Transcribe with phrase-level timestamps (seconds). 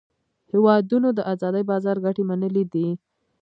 [0.51, 2.87] هیوادونو د آزاد بازار ګټې منلې دي